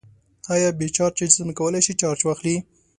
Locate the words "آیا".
0.53-0.69